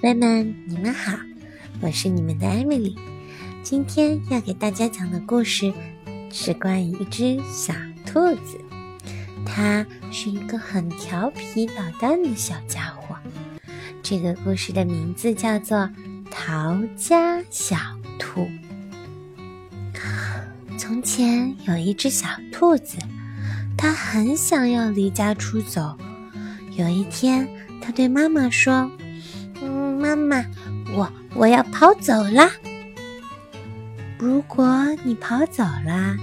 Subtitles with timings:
[0.00, 1.18] 贝们，你们好，
[1.80, 2.96] 我是你们的艾米丽。
[3.64, 5.72] 今天要给大家讲的故事
[6.30, 7.74] 是关于一只小
[8.06, 8.60] 兔子，
[9.44, 13.16] 它是一个很调皮捣蛋的小家伙。
[14.00, 15.78] 这个故事的名字叫做
[16.30, 17.76] 《逃家小
[18.20, 18.42] 兔》。
[20.78, 22.98] 从前有一只小兔子，
[23.76, 25.98] 它很想要离家出走。
[26.76, 27.48] 有一天，
[27.82, 28.88] 它对妈妈说。
[29.98, 30.44] 妈妈，
[30.94, 32.50] 我我要跑走啦！
[34.16, 36.16] 如果你跑走了，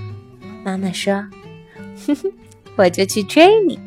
[0.64, 1.14] 妈妈说
[2.08, 2.32] ：“哼哼，
[2.78, 3.78] 我就去追你，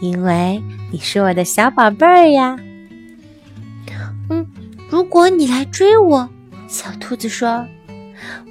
[0.00, 2.58] 因为你是我的小宝贝儿呀。”
[4.28, 4.46] 嗯，
[4.90, 6.28] 如果你来追我，
[6.66, 7.64] 小兔子说：“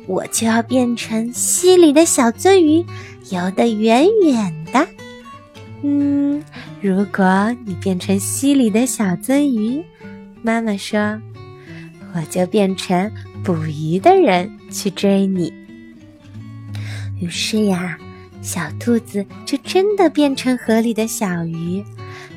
[0.07, 2.85] 我就要变成溪里的小鳟鱼，
[3.29, 4.87] 游得远远的。”
[5.83, 6.43] 嗯，
[6.79, 9.83] 如果你变成溪里的小鳟鱼。
[10.43, 11.21] 妈妈说
[12.13, 13.11] ：“我就变成
[13.43, 15.53] 捕鱼的人去追你。”
[17.19, 17.97] 于是呀，
[18.41, 21.83] 小兔子就真的变成河里的小鱼，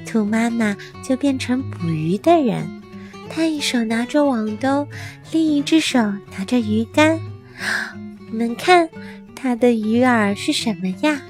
[0.06, 2.82] 兔妈妈就变成捕鱼的人。
[3.30, 4.86] 她一手拿着网兜，
[5.32, 5.98] 另一只手
[6.36, 7.18] 拿着鱼竿。
[8.30, 8.88] 你们看，
[9.34, 11.22] 它的鱼饵是什么呀？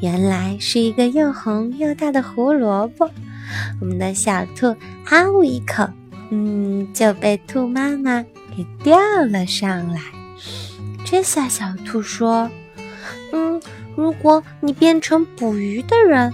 [0.00, 3.08] 原来是一个又红又大的胡萝卜。
[3.80, 4.74] 我们的小兔
[5.04, 5.88] 啊呜一口，
[6.30, 8.24] 嗯，就被兔妈妈
[8.56, 8.96] 给钓
[9.30, 10.00] 了上来。
[11.04, 12.50] 这下小兔说
[13.32, 13.60] ：“嗯，
[13.94, 16.32] 如果你变成捕鱼的人，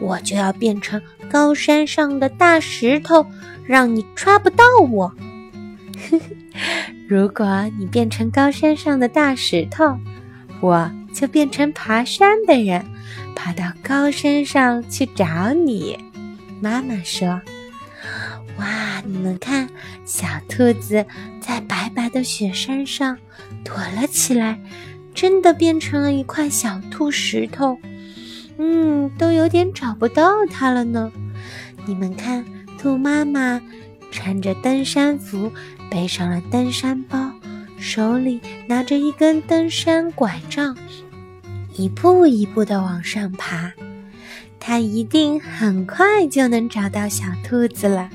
[0.00, 3.26] 我就要变成高山上的大石头，
[3.66, 5.12] 让你抓不到我。
[7.08, 9.96] 如果你变成高山上的大石头，
[10.60, 12.84] 我就变成爬山的人，
[13.34, 15.98] 爬到高山上去找你。”
[16.62, 17.40] 妈妈说
[18.56, 19.68] ：“哇，你们看，
[20.04, 21.04] 小兔子
[21.40, 23.18] 在白白的雪山上
[23.64, 24.60] 躲了起来，
[25.12, 27.76] 真的变成了一块小兔石头。
[28.58, 31.10] 嗯，都有点找不到它了呢。
[31.84, 32.44] 你们看，
[32.78, 33.60] 兔妈妈
[34.12, 35.50] 穿着登山服，
[35.90, 37.32] 背上了登山包，
[37.76, 40.76] 手里拿着一根登山拐杖，
[41.74, 43.72] 一步一步的往上爬。”
[44.64, 48.08] 它一定很快就能找到小兔子了。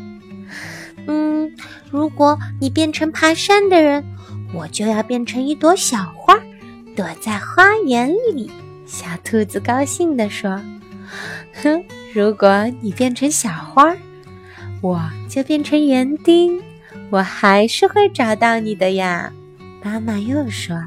[1.06, 1.54] 嗯，
[1.92, 4.02] 如果你变成爬山的人，
[4.54, 6.40] 我就要变成一朵小花，
[6.96, 8.50] 躲在花园里。
[8.86, 10.62] 小兔子高兴地说
[11.62, 13.94] ：“哼，如果你变成小花，
[14.80, 16.62] 我就变成园丁，
[17.10, 19.34] 我还是会找到你的呀。”
[19.84, 20.78] 妈妈又说。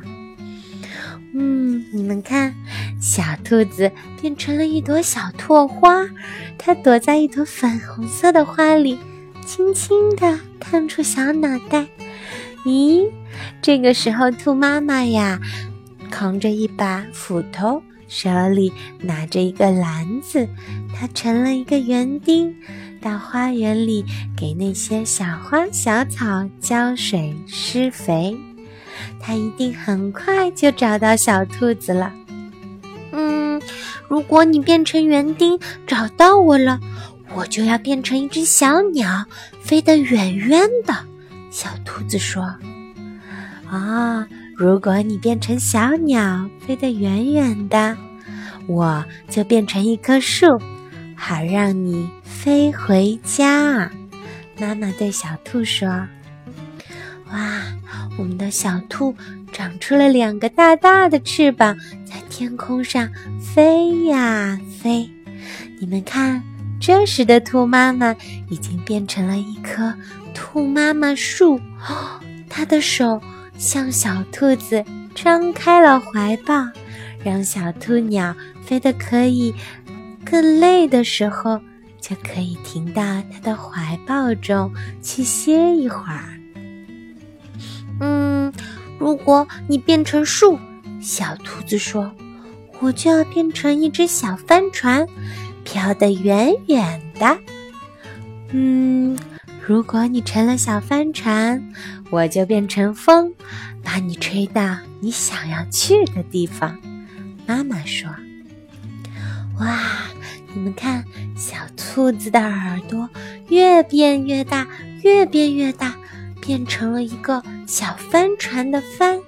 [1.33, 2.55] 嗯，你们看，
[3.01, 3.91] 小兔子
[4.21, 6.07] 变成了一朵小拓花，
[6.59, 8.99] 它躲在一朵粉红色的花里，
[9.45, 11.87] 轻轻地探出小脑袋。
[12.65, 13.09] 咦，
[13.63, 15.41] 这个时候，兔妈妈呀，
[16.11, 20.47] 扛着一把斧头，手里拿着一个篮子，
[20.95, 22.55] 它成了一个园丁，
[23.01, 24.05] 到花园里
[24.37, 28.37] 给那些小花小草浇水施肥。
[29.19, 32.13] 他一定很快就找到小兔子了。
[34.11, 35.57] 如果你变成园丁
[35.87, 36.81] 找到我了，
[37.33, 39.25] 我就要变成一只小鸟，
[39.63, 40.93] 飞得远远的。
[41.49, 42.43] 小兔子说
[43.71, 44.27] ：“啊，
[44.57, 47.97] 如果你变成小鸟，飞得远远的，
[48.67, 50.61] 我就变成一棵树，
[51.15, 53.89] 好让你飞回家。”
[54.59, 55.89] 妈妈对小兔说
[57.31, 57.63] ：“哇。”
[58.19, 59.15] 我们的小兔
[59.53, 65.11] 长出了两个大大的翅膀，在天空上飞呀飞。
[65.81, 66.43] 你们看，
[66.81, 68.15] 这时的兔妈妈
[68.49, 69.95] 已经变成了一棵
[70.35, 71.57] 兔妈妈树，
[71.89, 73.21] 哦它的手
[73.57, 74.85] 向小兔子
[75.15, 76.67] 张开了怀抱，
[77.25, 78.35] 让小兔鸟
[78.65, 79.55] 飞得可以
[80.25, 81.61] 更累的时候，
[82.01, 83.03] 就可以停到
[83.33, 84.73] 它的怀抱中
[85.03, 86.25] 去歇一会儿。
[89.01, 90.59] 如果你变成树，
[91.01, 92.13] 小兔子说，
[92.81, 95.07] 我就要变成一只小帆船，
[95.65, 97.39] 飘得远远的。
[98.51, 99.19] 嗯，
[99.67, 101.67] 如果你成了小帆船，
[102.11, 103.33] 我就变成风，
[103.83, 106.79] 把你吹到你想要去的地方。
[107.47, 108.07] 妈妈说
[109.61, 109.81] ：“哇，
[110.53, 111.03] 你们看，
[111.35, 113.09] 小兔子的耳朵
[113.49, 114.69] 越变越大，
[115.03, 115.97] 越变越大。”
[116.41, 119.21] 变成了一个小帆船的帆，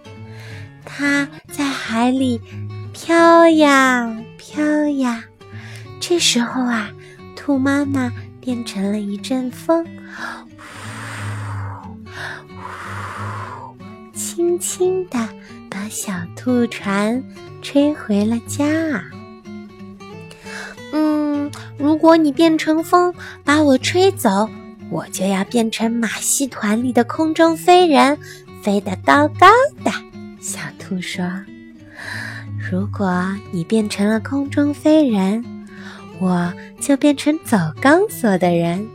[0.85, 2.41] 它在海里
[2.93, 5.25] 飘呀飘呀。
[6.00, 6.91] 这时候啊，
[7.37, 9.87] 兔妈妈变成了一阵风，
[14.12, 15.29] 轻轻地
[15.70, 17.23] 把小兔船
[17.62, 18.67] 吹回了家。
[20.93, 23.14] 嗯，如果你变成风
[23.44, 24.50] 把我吹走，
[24.93, 28.19] 我就要变成马戏团里的空中飞人，
[28.62, 29.49] 飞得高高
[29.83, 29.91] 的。
[30.39, 31.25] 小兔说
[32.71, 35.43] ：“如果你变成了空中飞人，
[36.21, 38.87] 我就变成走钢索的人，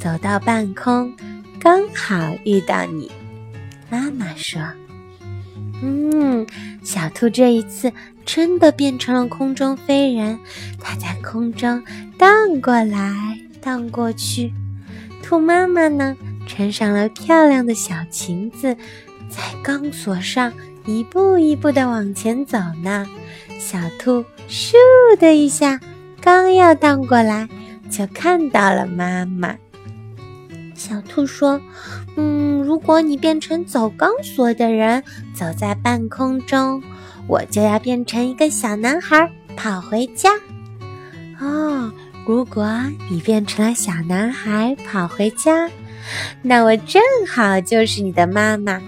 [0.00, 1.14] 走到半空，
[1.60, 3.08] 刚好遇到你。”
[3.88, 4.60] 妈妈说
[5.80, 6.44] ：“嗯，
[6.82, 7.92] 小兔这一次
[8.26, 10.36] 真的变成了空中飞人，
[10.80, 11.80] 它在空中
[12.18, 14.52] 荡过来荡过去。
[15.28, 16.16] 兔妈妈呢，
[16.46, 18.74] 穿上了漂亮的小裙子，
[19.28, 20.50] 在钢索上
[20.86, 23.06] 一步一步的往前走呢。
[23.58, 24.72] 小兔咻
[25.20, 25.78] 的一下，
[26.18, 27.46] 刚要荡过来，
[27.90, 29.54] 就看到了妈妈。
[30.74, 31.60] 小兔说。”
[32.16, 35.04] 嗯，如果你变成走钢索的人，
[35.34, 36.82] 走在半空中，
[37.26, 40.30] 我就要变成一个小男孩跑回家。
[41.38, 41.92] 哦，
[42.28, 42.70] 如果
[43.08, 45.66] 你变成了小男孩跑回家，
[46.42, 48.78] 那我正好就是你的妈妈，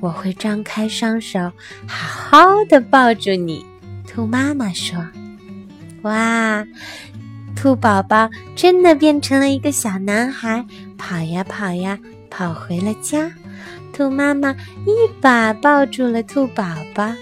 [0.00, 1.52] 我会张开双手，
[1.86, 3.66] 好好的抱住你。
[4.08, 5.06] 兔妈妈说
[6.04, 6.66] ：“哇，
[7.54, 10.64] 兔宝宝真的变成了一个小男孩，
[10.96, 11.98] 跑呀跑呀。”
[12.30, 13.30] 跑回了家，
[13.92, 14.52] 兔妈妈
[14.86, 16.64] 一把抱住了兔宝
[16.94, 17.14] 宝，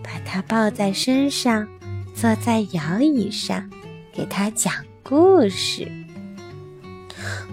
[0.00, 1.66] 把它抱在身上，
[2.14, 3.68] 坐在摇椅上，
[4.12, 4.72] 给它讲
[5.12, 5.86] 故事。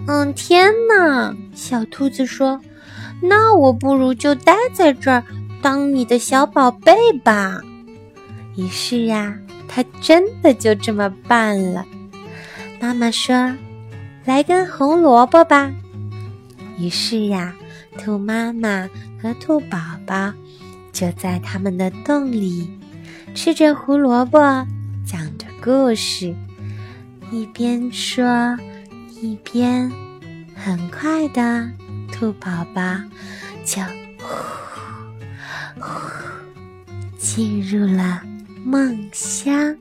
[0.06, 1.36] 嗯，天哪！
[1.52, 2.58] 小兔子说
[3.20, 5.22] ：“那我不如就待在这儿
[5.60, 7.60] 当你的小宝贝吧。”
[8.56, 9.36] 于是呀，
[9.68, 11.84] 它真的就这么办了。
[12.80, 13.54] 妈妈说
[14.24, 15.70] ：“来根红萝卜吧。”
[16.80, 17.54] 于是呀，
[17.98, 18.88] 兔妈妈
[19.20, 20.32] 和兔宝宝
[20.92, 22.70] 就在他们的洞里
[23.34, 24.38] 吃着胡萝卜，
[25.04, 26.34] 讲着故事，
[27.30, 28.24] 一边说
[29.22, 29.90] 一边，
[30.56, 31.70] 很快的，
[32.12, 32.82] 兔宝宝
[33.64, 33.80] 就
[34.18, 34.26] 呼
[35.78, 35.88] 呼
[37.16, 38.22] 进入了
[38.64, 39.76] 梦乡。